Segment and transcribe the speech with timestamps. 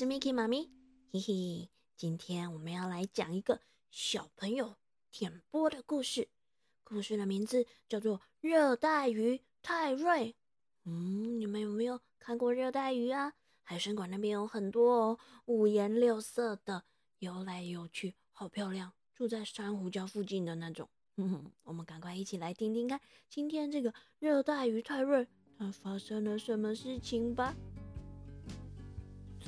[0.00, 0.70] 是 Miki 妈咪，
[1.12, 3.60] 嘿嘿，今天我们要来讲一个
[3.90, 4.76] 小朋友
[5.10, 6.30] 点播的故事，
[6.82, 10.32] 故事的名字叫做《热带鱼泰瑞》。
[10.86, 13.34] 嗯，你们有没有看过热带鱼啊？
[13.62, 16.84] 海参馆那边有很多哦，五颜六色的，
[17.18, 20.88] 游来游去，好漂亮，住在珊瑚礁附近的那种。
[21.16, 25.28] 嗯，我们赶快一起来听听看，今天这个热带鱼泰瑞
[25.58, 27.54] 它发生了什么事情吧。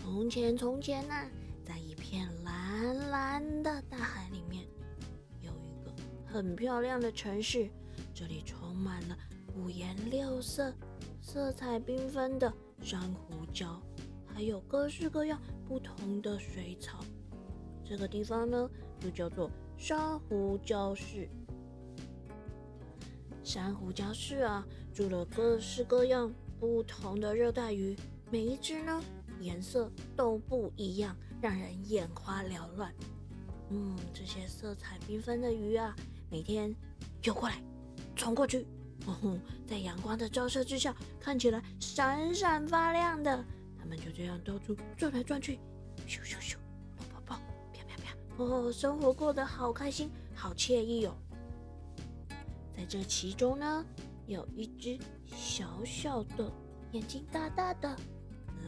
[0.03, 1.31] 从前，从前呐，
[1.65, 4.67] 在一片蓝蓝的大海里面，
[5.41, 5.93] 有一个
[6.27, 7.71] 很漂亮的城市。
[8.13, 9.17] 这里充满了
[9.55, 10.75] 五颜六色、
[11.21, 12.53] 色彩缤纷的
[12.83, 13.77] 珊瑚礁，
[14.27, 16.99] 还有各式各样不同的水草。
[17.85, 21.29] 这个地方呢，就叫做珊瑚礁市。
[23.45, 27.97] 珊瑚礁市啊，住了各式各样不同的热带鱼，
[28.33, 29.01] 每一只呢。
[29.43, 32.93] 颜色都不一样，让人眼花缭乱。
[33.71, 35.95] 嗯，这些色彩缤纷的鱼啊，
[36.31, 36.75] 每天
[37.23, 37.63] 游过来，
[38.15, 38.67] 冲过去，
[39.07, 43.45] 哦，在阳光的照射之下，看起来闪闪发亮的。
[43.79, 45.59] 它们就这样到处转来转去，
[46.07, 46.57] 咻咻咻，
[46.97, 47.41] 跑跑跑，
[47.73, 51.15] 啪啪啪，哦，生活过得好开心，好惬意哦。
[52.77, 53.85] 在这其中呢，
[54.27, 56.51] 有一只小小的，
[56.93, 57.97] 眼睛大大的。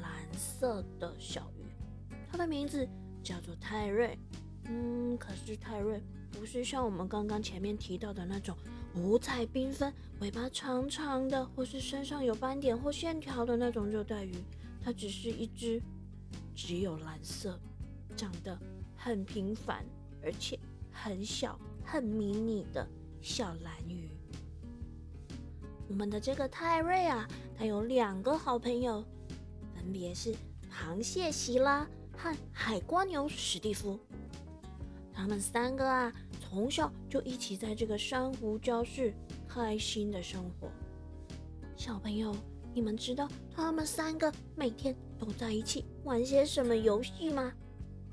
[0.00, 1.64] 蓝色的小鱼，
[2.30, 2.88] 它的名字
[3.22, 4.18] 叫做泰瑞。
[4.66, 8.56] 嗯，可是泰瑞不是像我们刚刚前面提到的那种
[8.94, 14.34] 五彩缤纷、尾巴长长的，或是身上有斑点或线条的那种热带鱼。
[14.82, 15.82] 它只是一只
[16.54, 17.58] 只有蓝色、
[18.16, 18.58] 长得
[18.96, 19.84] 很平凡，
[20.22, 20.58] 而且
[20.90, 22.86] 很小、很迷你的
[23.20, 24.08] 小蓝鱼。
[25.88, 29.04] 我们的这个泰瑞啊，它有两个好朋友。
[29.84, 30.34] 分别是
[30.72, 31.86] 螃蟹希拉
[32.16, 34.00] 和海瓜牛史蒂夫，
[35.12, 39.12] 他们三个啊，从小就一起在这个珊瑚礁室
[39.46, 40.70] 开心的生活。
[41.76, 42.34] 小朋友，
[42.72, 47.52] 你们知道他们三个每天都在一起玩些什么游戏吗？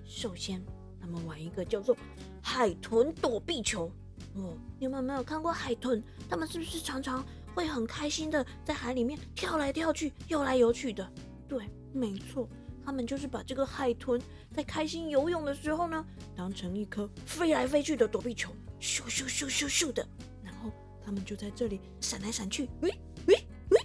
[0.04, 0.62] 首先，
[1.00, 1.96] 他们玩一个叫做
[2.44, 3.90] 海豚躲避球。
[4.36, 6.04] 哦，你们没有看过海豚？
[6.30, 11.10] 他们是不是常常会很开心的在海里面跳来跳去、游来游去的？
[11.52, 12.48] 对，没错，
[12.82, 14.22] 他们就是把这个海豚
[14.54, 20.08] 在开心游泳的时候呢，当成一颗飞来飞去的躲避球，咻咻咻咻咻的，
[20.42, 20.72] 然后
[21.04, 22.90] 他们就在这里闪来闪去，喂
[23.28, 23.36] 喂
[23.70, 23.78] 喂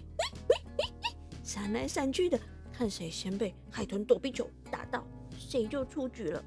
[0.49, 2.39] 喂喂喂，闪来闪去的，
[2.73, 5.05] 看谁先被海豚躲避球打到，
[5.37, 6.45] 谁就出局了。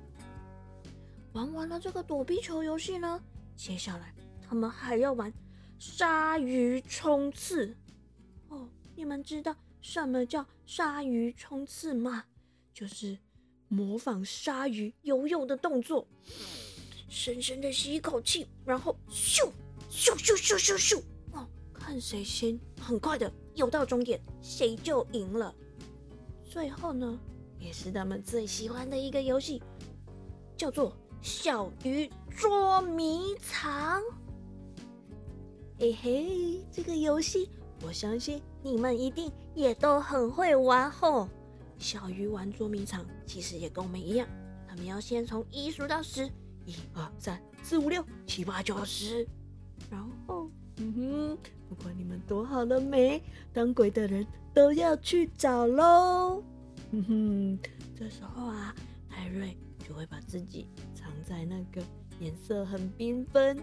[1.33, 3.21] 玩完了这个躲避球游戏呢，
[3.57, 4.15] 接下来
[4.47, 5.33] 他们还要玩
[5.79, 7.75] 鲨鱼冲刺。
[8.47, 9.53] 哦，你们知道？
[9.81, 12.25] 什么叫鲨鱼冲刺吗？
[12.73, 13.17] 就是
[13.67, 16.07] 模仿鲨鱼游泳的动作，
[17.09, 19.49] 深深的吸一口气，然后咻
[19.89, 21.01] 咻咻咻咻咻，
[21.33, 25.53] 哦，看谁先很快的游到终点，谁就赢了。
[26.45, 27.19] 最后呢，
[27.59, 29.61] 也是他们最喜欢的一个游戏，
[30.55, 34.01] 叫做小鱼捉迷藏。
[35.77, 37.49] 嘿嘿，这个游戏。
[37.81, 41.27] 我相信你们一定也都很会玩吼。
[41.77, 44.27] 小鱼玩捉迷藏，其实也跟我们一样，
[44.67, 46.25] 他们要先从一数到十，
[46.65, 49.25] 一二三四五六七八九十，
[49.89, 51.37] 然后，嗯哼，
[51.69, 56.43] 不管你们躲好了没，当鬼的人都要去找喽。
[56.91, 57.59] 嗯哼，
[57.97, 58.75] 这时候啊，
[59.09, 61.81] 泰瑞就会把自己藏在那个
[62.19, 63.57] 颜色很缤纷、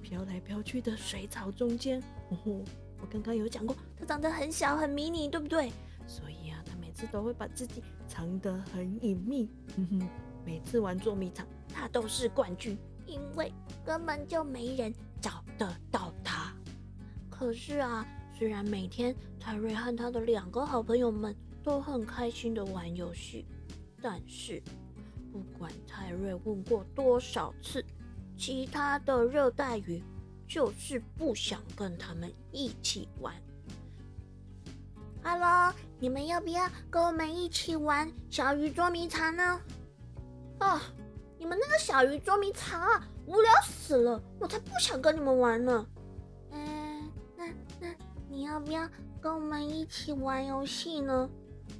[0.00, 2.02] 飘来飘去的水草中间。
[2.30, 2.64] 哦
[3.00, 5.72] 我刚刚有讲过，它长得很小很迷你，对不对？
[6.06, 9.48] 所以啊，它每次都会把自己藏得很隐秘。
[9.76, 10.08] 哼哼，
[10.44, 12.76] 每次玩捉迷藏，它都是冠军，
[13.06, 13.52] 因为
[13.84, 16.52] 根本就没人找得到它。
[17.30, 18.06] 可是啊，
[18.36, 23.46] 虽然每天泰瑞和他的两个好朋友们都很开心的玩游戏，
[24.02, 24.62] 但是
[25.30, 27.84] 不管泰瑞问过多少次，
[28.36, 30.02] 其他的热带鱼。
[30.48, 33.34] 就是不想跟他们一起玩。
[35.22, 39.60] Hello，你们要不要跟我们一起玩小鱼捉迷藏呢？
[40.58, 40.80] 啊，
[41.38, 44.20] 你们那个小鱼捉迷藏啊，无聊死了！
[44.40, 45.86] 我才不想跟你们玩呢。
[46.52, 47.46] 嗯，那
[47.78, 47.94] 那
[48.30, 48.88] 你要不要
[49.20, 51.28] 跟我们一起玩游戏呢？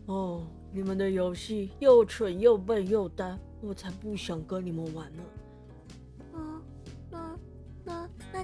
[0.05, 5.23] 哦，你们的游戏又蠢又笨又呆，我才不想跟你们玩呢。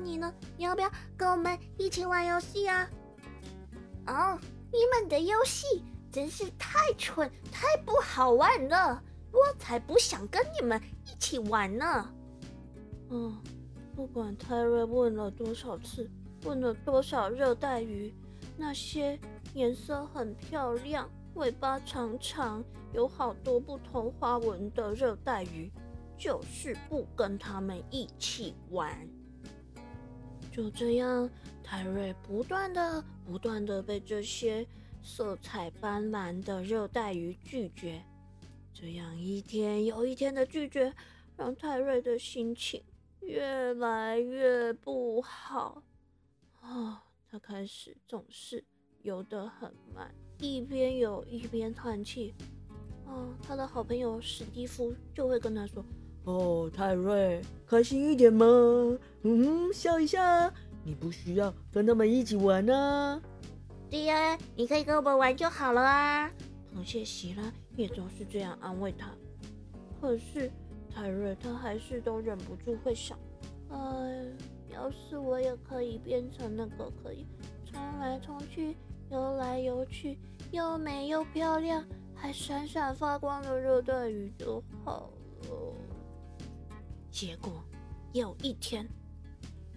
[0.04, 0.32] 你呢？
[0.56, 2.88] 你要不要跟我们一起玩游戏啊？
[4.06, 4.38] 哦，
[4.70, 9.02] 你们的游戏真是太蠢，太不好玩了！
[9.32, 12.14] 我才不想跟你们一起玩呢。
[13.10, 13.36] 嗯，
[13.96, 16.08] 不管泰瑞问了多少次，
[16.44, 18.14] 问了多少热带鱼，
[18.56, 19.18] 那些
[19.54, 22.62] 颜色很漂亮、尾巴长长、
[22.92, 25.72] 有好多不同花纹的热带鱼，
[26.16, 29.08] 就是不跟他们一起玩。
[30.54, 31.28] 就这样，
[31.64, 34.64] 泰瑞不断的、不断的被这些
[35.02, 38.00] 色彩斑斓的热带鱼拒绝。
[38.72, 40.94] 这样一天又一天的拒绝，
[41.36, 42.80] 让泰瑞的心情。
[43.20, 45.82] 越来越不好
[46.60, 47.02] 啊！
[47.28, 48.62] 他开始总是
[49.02, 52.32] 游得很慢，一边游一边叹气。
[53.06, 55.84] 啊，他的好朋友史蒂夫就会跟他说
[56.24, 58.46] ：“哦，泰瑞，开心一点嘛，
[59.22, 60.52] 嗯，笑一下。
[60.82, 63.20] 你不需要跟他们一起玩啊。”
[63.90, 66.30] 对呀，你可以跟我们玩就好了啊。
[66.74, 69.10] 螃蟹希拉也总是这样安慰他。
[70.00, 70.50] 可是。
[70.96, 73.18] 泰瑞，他还是都忍不住会想：
[73.68, 73.76] 哎，
[74.72, 77.26] 要是我也可以变成那个可以
[77.64, 78.76] 冲来冲去、
[79.10, 80.16] 游来游去、
[80.52, 81.84] 又美又漂亮、
[82.14, 85.10] 还闪闪发光的热带鱼就好了。
[87.14, 87.62] 结果
[88.12, 88.84] 有一天，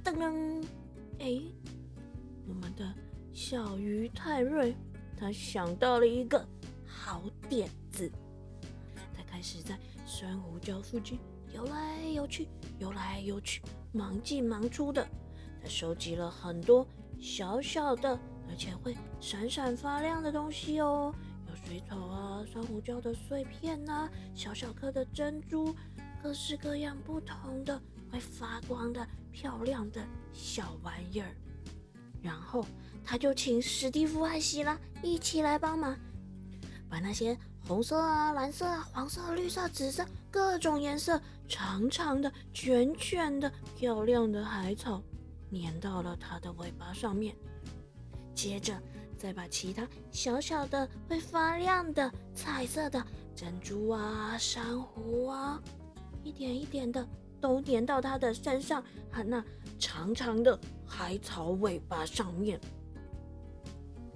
[0.04, 0.66] 噔噔，
[1.20, 1.40] 哎，
[2.48, 2.92] 我们的
[3.32, 4.76] 小鱼泰瑞，
[5.16, 6.44] 他想到了一个
[6.84, 8.12] 好点子，
[9.16, 9.78] 他开始在。
[10.04, 11.20] 珊瑚礁附近
[11.54, 12.48] 游来游去，
[12.80, 13.62] 游来游去，
[13.92, 15.06] 忙进忙出的。
[15.62, 16.88] 他收集了很多
[17.20, 18.18] 小小的，
[18.50, 21.14] 而且会闪闪发亮的东西哦，
[21.50, 25.76] 有水草啊，珊瑚礁的碎片呐，小小颗的珍珠，
[26.22, 27.82] 各式各样不同的
[28.12, 30.02] 会发光的漂亮的
[30.34, 31.36] 小玩意儿。
[32.22, 32.66] 然后
[33.04, 35.98] 他就请史蒂夫和希拉一起来帮忙，
[36.90, 37.38] 把那些。
[37.68, 45.04] 红色啊，蓝色啊，黄色、绿色、紫色，各种颜色，长长的、卷卷的、漂亮的海草，
[45.52, 47.36] 粘到了它的尾巴上面。
[48.34, 48.82] 接着，
[49.18, 53.06] 再把其他小小的、会发亮的、彩色的
[53.36, 55.62] 珍珠啊、珊瑚啊，
[56.28, 57.08] 一点一点的
[57.40, 59.42] 都粘到它的身上和那
[59.80, 62.60] 长长的海草尾巴上面。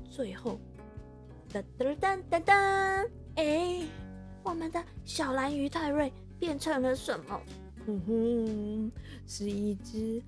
[0.09, 0.59] 最后，
[1.53, 3.09] 噔噔噔噔噔。
[3.35, 3.81] 哎，
[4.43, 7.39] 我们的小蓝鱼泰瑞变成了什么？
[7.85, 8.91] 哼哼，
[9.25, 10.21] 是一只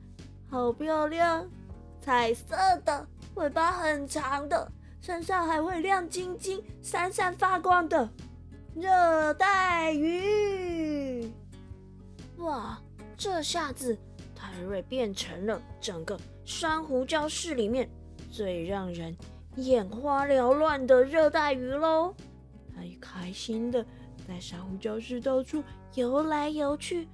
[0.50, 1.45] 好漂亮、
[2.00, 2.56] 彩色
[2.86, 3.06] 的
[3.36, 4.71] 尾巴很长的，
[5.01, 8.09] 身上还会亮晶晶、闪闪发光的
[8.74, 10.73] 热带鱼。
[13.24, 13.98] 哇，这下子
[14.36, 17.90] 泰瑞变成了整个珊瑚礁市里面
[18.30, 19.16] 最让人
[19.56, 22.14] 眼花缭乱的热带鱼喽！
[22.75, 23.86] 他开心的
[24.28, 27.08] 在珊瑚礁室到处游来游去，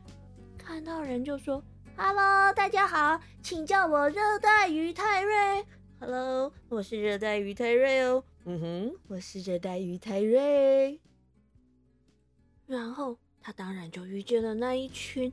[0.58, 1.64] 看到人就说
[1.96, 5.64] ：“Hello，大家好，请叫我热带鱼泰瑞。
[6.00, 8.24] ”“Hello，我是热带鱼泰瑞哦。
[8.46, 11.00] ”“嗯哼，我是热带鱼泰瑞。”
[12.66, 15.32] 然后他当然就遇见了那一群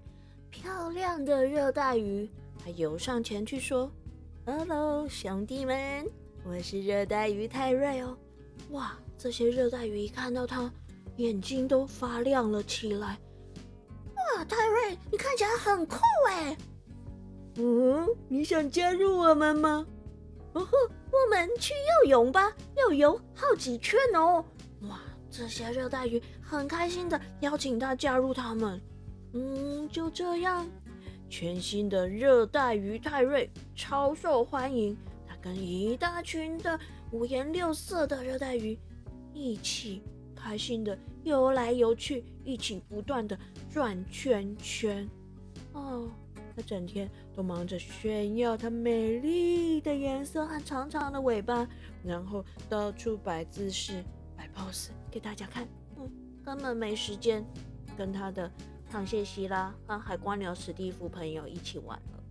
[0.63, 2.27] 漂亮的热带鱼，
[2.59, 3.91] 它游上前去说
[4.47, 6.09] ：“Hello，兄弟们，
[6.45, 8.17] 我是热带鱼泰瑞哦。”
[8.73, 8.97] 哇！
[9.19, 10.73] 这些热带鱼一看到它，
[11.17, 13.19] 眼睛都发亮了起来。
[14.15, 15.99] 哇，泰瑞，你看起来很酷
[16.31, 16.57] 哎！
[17.57, 19.87] 嗯，你想加入我们吗？
[20.55, 20.71] 哦呵，
[21.11, 24.43] 我们去游泳吧，要游好几圈哦。
[24.89, 28.81] 哇，这些热带鱼很开心的邀请他加入他们。
[29.37, 30.67] 嗯，就这样，
[31.29, 34.97] 全新的热带鱼泰瑞超受欢迎。
[35.29, 38.79] 他跟一大群的五颜六色的热带鱼。
[39.35, 40.03] 一起
[40.35, 43.39] 开心的游来游去，一起不断的
[43.71, 45.07] 转圈圈。
[45.75, 46.09] 哦，
[46.57, 51.69] 他整天都忙着炫耀它美丽的颜色和长长的尾巴，
[52.03, 54.03] 然后到处摆姿势、
[54.35, 55.69] 摆 pose 给大家看。
[55.99, 56.11] 嗯，
[56.43, 57.45] 根本没时间
[57.99, 58.51] 跟他的
[58.91, 62.25] 螃蟹希拉和海光鸟史蒂夫朋友一起玩了。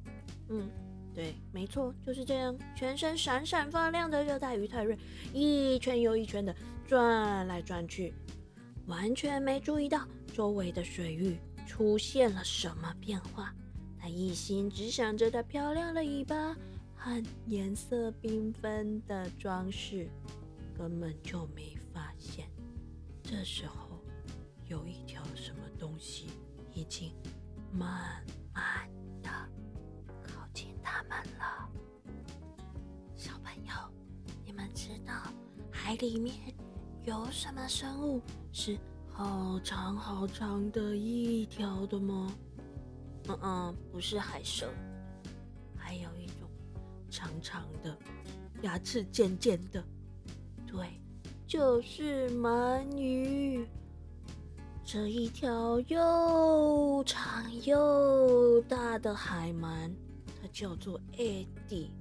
[0.50, 0.70] 嗯。
[1.14, 2.54] 对，没错，就是这样。
[2.76, 5.00] 全身闪闪发亮的热带鱼泰瑞，
[5.34, 6.54] 一圈又一圈的
[6.86, 8.14] 转来转去，
[8.86, 13.56] 完全没注意到周围的水域出现了什么变化。
[13.98, 16.54] 他一心只想着它漂亮的尾巴
[16.98, 20.10] 和颜色缤纷的装饰，
[20.78, 22.46] 根本就没发现。
[23.24, 24.04] 这时候，
[24.68, 26.28] 有一条什么东西
[26.75, 27.12] 已经
[27.72, 28.88] 慢慢
[29.24, 29.29] 的
[30.22, 30.67] 靠近。
[30.84, 31.67] 他们了，
[33.15, 33.74] 小朋友，
[34.46, 35.13] 你们知道
[35.72, 36.36] 海里面
[37.05, 38.77] 有什么生物是
[39.12, 42.32] 好长好长的一条的吗？
[43.27, 44.72] 嗯嗯，不是海蛇，
[45.75, 46.48] 还有一种
[47.10, 47.98] 长长的，
[48.62, 49.84] 牙齿尖尖的，
[50.67, 51.01] 对，
[51.48, 53.67] 就是鳗鱼。
[54.88, 59.92] 这一条又长又大的海鳗，
[60.39, 61.92] 它叫做艾迪。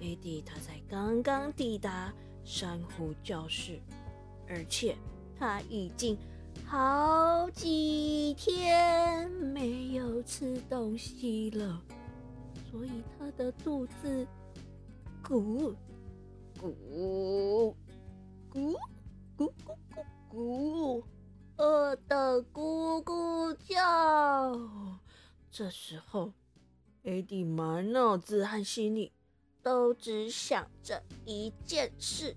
[0.00, 2.10] 艾迪，他才刚刚抵达
[2.42, 3.78] 珊瑚教室，
[4.48, 4.96] 而且
[5.38, 6.16] 他已经
[6.64, 11.82] 好几天没有吃东西了，
[12.70, 14.26] 所以他的肚子
[15.22, 15.74] 咕
[16.58, 17.74] 咕咕
[18.50, 18.74] 咕
[19.36, 19.52] 咕咕
[20.30, 21.02] 咕咕。
[21.58, 24.60] 饿得咕咕叫。
[25.50, 26.32] 这时候，
[27.04, 29.12] 艾迪满脑子和心里
[29.62, 32.36] 都只想着一件事：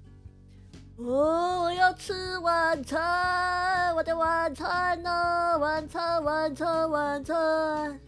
[0.96, 5.58] 哦我要吃晚餐，我的晚餐呢？
[5.60, 8.00] 晚餐，晚餐，晚餐。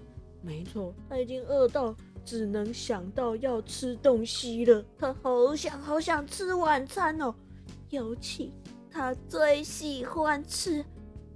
[0.41, 4.81] 没错，他已经饿到只能想到要吃东西了。
[4.97, 7.35] 他好想好想吃晚餐哦，
[7.89, 8.53] 尤其
[8.89, 10.85] 他最喜欢吃。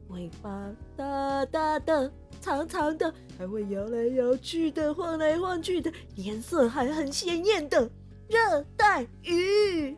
[0.10, 7.90] 尾巴大大的、长长的，还会摇来摇去的、晃来晃去的，颜色还很鲜艳的
[8.30, 9.96] 热带鱼。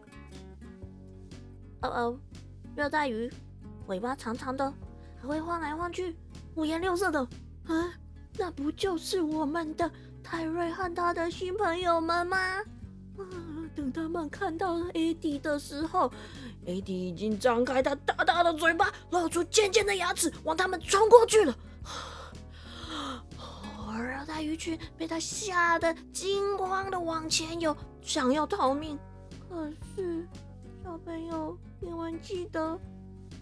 [1.82, 2.20] 哦哦，
[2.76, 3.32] 热带鱼，
[3.88, 4.74] 尾巴长长的，
[5.22, 6.16] 还会晃来晃去，
[6.56, 7.20] 五颜六色的。
[7.66, 7.94] 啊，
[8.38, 9.92] 那不就是我们的
[10.24, 12.38] 泰瑞和他的新朋友们吗？
[13.76, 16.12] 等他们看到艾迪的时候。
[16.66, 21.56] 艾迪已经张开他大大的嘴巴，露出尖尖的牙齿，往他们冲过去了。
[23.98, 28.98] 热带鱼群被他吓得惊慌的往前游，想要逃命。
[29.50, 30.28] 可是，
[30.84, 32.80] 小朋友，你们记得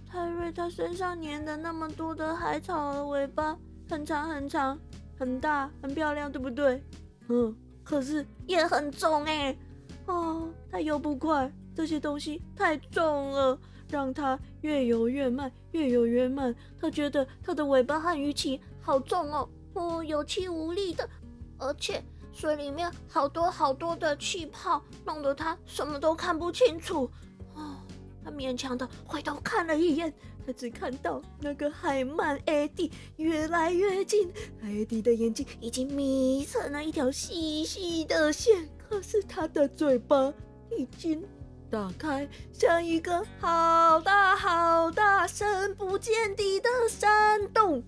[0.09, 3.57] 泰瑞他身上粘的那么多的海草的尾巴，
[3.89, 4.79] 很长很长，
[5.19, 6.81] 很大很漂亮，对不对？
[7.27, 7.53] 嗯，
[7.83, 9.57] 可是也很重哎。
[10.05, 11.51] 哦，他游不快。
[11.75, 13.59] 这些东西太重了，
[13.89, 16.55] 让它越游越慢，越游越慢。
[16.79, 21.09] 他觉得他的尾巴和鱼鳍好重哦，哦，有气无力的，
[21.57, 27.11] 而且水里面好多好多的气泡，弄得他什么都看不清楚。
[27.55, 27.75] 哦，
[28.23, 30.13] 他勉强的回头看了一眼，
[30.47, 34.31] 他只看到那个海鳗 A D 越来越近
[34.63, 40.33] ，A D 的眼睛已经眯成了一条细细的线，可是他的嘴巴
[40.77, 41.23] 已经。
[41.67, 47.83] 打开，像一个好大好大、深不见底的山洞，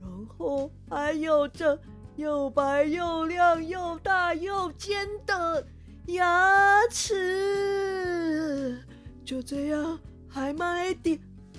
[0.00, 1.78] 然后还有着
[2.16, 5.64] 又白又亮、又大又尖的
[6.06, 8.76] 牙齿。
[9.24, 11.18] 就这样，海曼艾迪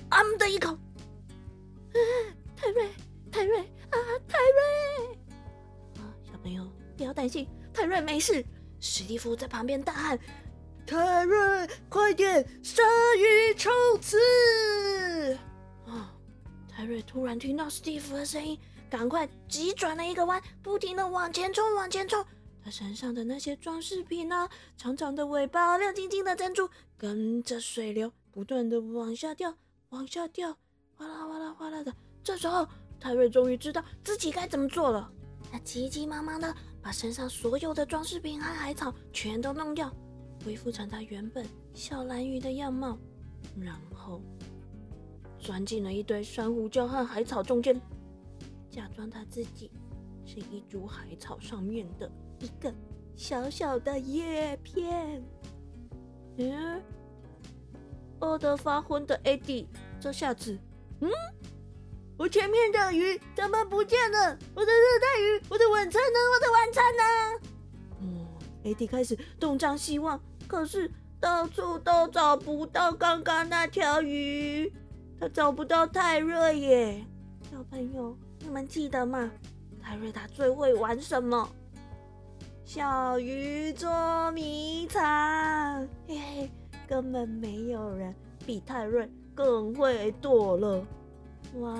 [0.09, 0.77] 啊的一口，
[2.55, 2.89] 泰瑞，
[3.31, 6.03] 泰瑞啊，泰瑞！
[6.03, 6.67] 啊，小朋友
[6.97, 8.45] 不要担心，泰瑞没事。
[8.81, 10.19] 史蒂夫在旁边大喊。
[10.87, 12.43] 泰瑞，快点！
[12.63, 12.81] 鲨
[13.15, 13.71] 鱼冲
[14.01, 15.37] 刺！
[15.85, 16.11] 啊！
[16.67, 18.59] 泰瑞突然听到史蒂夫的声音，
[18.89, 22.25] 赶快急转了一个弯，不停的往前冲，往前冲。
[22.63, 29.55] 他身上的那些装饰品啊，长长的尾巴，亮晶晶的珍珠，跟着水流不断的往下掉，
[29.89, 30.57] 往下掉，
[30.95, 31.93] 哗啦哗啦哗啦的。
[32.23, 32.67] 这时候，
[32.99, 35.09] 泰瑞终于知道自己该怎么做了。
[35.51, 39.93] 他急急忙忙的把身上所有的装饰品和海草全都弄掉。
[40.45, 42.97] 恢复成他原本小蓝鱼的样貌，
[43.59, 44.21] 然后
[45.37, 47.79] 钻进了一堆珊瑚礁和海草中间，
[48.69, 49.69] 假装他自己
[50.25, 52.73] 是一株海草上面的一个
[53.15, 55.23] 小小的叶片。
[56.37, 56.81] 嗯，
[58.19, 59.67] 饿得发昏的艾迪，
[59.99, 60.57] 这下子，
[61.01, 61.09] 嗯，
[62.21, 64.37] 我前面的鱼怎么不见了？
[64.53, 66.19] 我的热带鱼，我的晚餐呢？
[66.31, 67.03] 我的晚餐呢？
[67.99, 68.27] 嗯，
[68.63, 70.21] 艾迪开始东张西望。
[70.47, 74.71] 可是到处都找不到刚刚那条鱼，
[75.19, 77.03] 他找不到泰瑞耶。
[77.51, 79.31] 小朋友，你们记得吗？
[79.81, 81.49] 泰瑞他最会玩什么？
[82.63, 85.01] 小鱼捉迷藏，
[86.07, 86.51] 嘿嘿，
[86.87, 88.13] 根本没有人
[88.45, 90.85] 比泰瑞更会躲了。
[91.55, 91.75] 哇，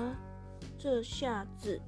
[0.82, 1.80] 这下子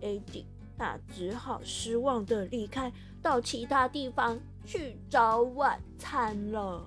[0.00, 0.46] ，A D
[0.78, 2.90] 他只好失望的离开，
[3.20, 4.40] 到其他地方。
[4.64, 6.86] 去找晚餐了。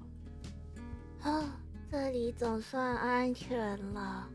[1.23, 4.29] 啊，这里总算安全了。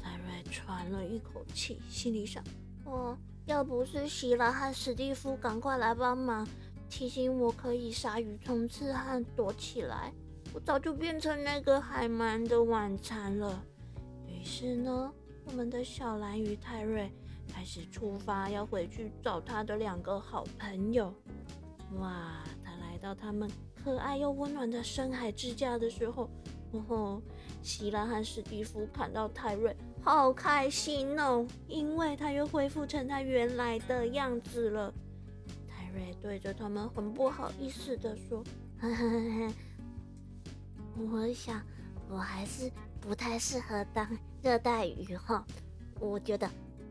[0.00, 2.44] 戴瑞喘了一口气，心里想：
[2.84, 6.46] 哦，要不是希拉和史蒂夫赶快来帮忙，
[6.88, 10.12] 提醒我可以鲨鱼冲刺和躲起来，
[10.54, 13.64] 我早就变成那个海鳗的晚餐了。
[14.28, 15.12] 于是呢，
[15.46, 17.10] 我们的小蓝鱼泰瑞
[17.48, 21.14] 开始出发，要回去找他的两个好朋友。
[22.00, 23.48] 哇，他来到他们
[23.82, 26.28] 可爱又温暖的深海之家的时候，
[26.72, 27.22] 哦吼，
[27.62, 34.92] 希拉和史蒂夫看到泰瑞，好开心哦，因为他又恢复成他原来的样子了。
[35.68, 38.42] 泰瑞对着他们很不好意思的说：“。”
[40.98, 41.62] 我想，
[42.10, 44.06] 我还是不太适合当
[44.46, 45.44] 热带鱼哈。
[45.98, 46.48] 我觉得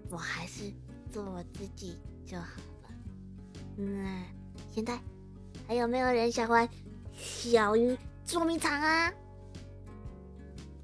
[0.09, 0.63] 我还是
[1.09, 2.89] 做我自己就好了。
[3.77, 4.25] 嗯，
[4.73, 4.99] 现在
[5.65, 6.67] 还有没有人想玩
[7.13, 9.09] 小鱼捉迷藏啊？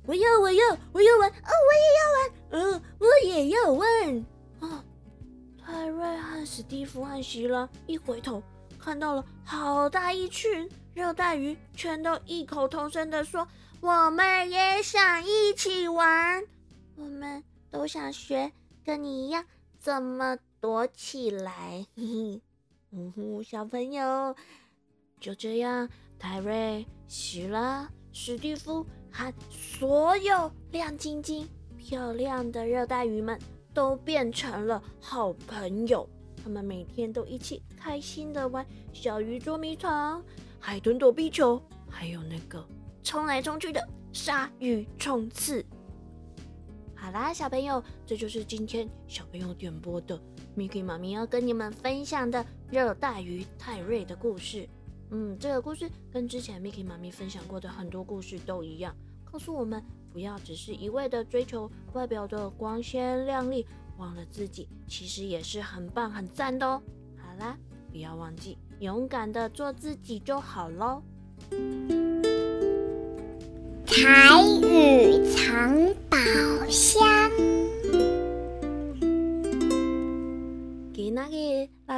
[0.06, 1.52] 我要，我要，我要玩哦！
[1.68, 4.26] 我也要玩，嗯，我也要玩。
[4.62, 4.84] 哦，
[5.62, 8.42] 泰瑞和史蒂夫和希拉一回头，
[8.80, 10.70] 看到了好大一群。
[10.94, 13.46] 热带鱼全都异口同声的说
[13.82, 16.44] ：“我们也想一起玩，
[17.02, 18.52] 我们都想学
[18.86, 19.44] 跟你一样
[19.80, 22.42] 怎么躲起来。”嘿嘿，
[23.16, 24.36] 呜，小朋友，
[25.20, 25.90] 就这样，
[26.20, 33.40] 泰瑞、希拉、史蒂夫和所有亮晶晶、漂亮的热带鱼们
[33.74, 36.08] 都变成了好朋友。
[36.44, 40.24] 他们每天都一起开心的玩小鱼捉迷藏。
[40.60, 42.64] 海豚躲避球，还有那个
[43.04, 45.66] 冲来冲去的鲨鱼冲刺。
[47.02, 50.22] 好啦，小朋友，这就是今天小朋友点播的
[50.56, 54.70] Miki 妈咪要跟你们分享的热带鱼泰瑞的故事。
[55.10, 63.66] 嗯，这个故事跟之前 Miki 妈咪分享过的很多故事都一样，告诉我们不要只是一味的追求外表的光鲜亮丽，
[63.98, 66.80] 忘了自己其实也是很棒很赞的哦。
[67.18, 67.58] 好啦，
[67.92, 68.60] 不要忘记。
[68.80, 71.02] 勇敢的做自己就好喽。
[73.88, 75.26] 台语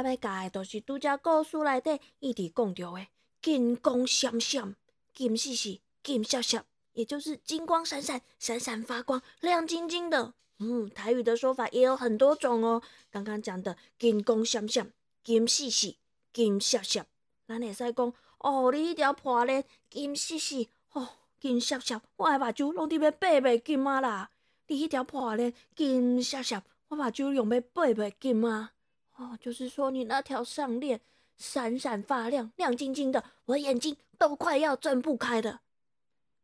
[0.04, 3.06] 要教的都是拄则故事内底一直讲着的
[3.40, 4.76] 金光闪闪、
[5.12, 10.34] 金细细、金闪闪，也就是金光闪闪、闪闪发光、亮晶晶的。
[10.58, 12.80] 嗯，台语的说法也有很多种哦。
[13.10, 15.98] 刚刚讲的金光闪闪、金细细。
[16.32, 17.06] 金闪闪，
[17.46, 24.30] 咱会使讲哦，你迄条破链金细细，哦，金闪闪，我的目睭拢伫要爬袂金啊啦！
[24.66, 28.72] 你迄条破链金闪闪，我目睭用要爬袂金啊！
[29.16, 31.00] 哦，就是说你那条项链
[31.36, 35.60] 闪闪发亮，亮晶晶的，我眼睛都快要睁不开了。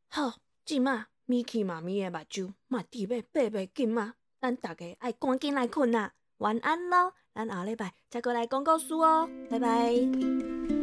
[0.09, 4.15] 好，即马米奇妈咪的目睭嘛伫要爬袂金啊！
[4.41, 6.13] 咱大家爱赶紧来困啊！
[6.39, 7.13] 晚安咯！
[7.35, 10.80] 咱下礼拜再过来讲故事哦，拜拜。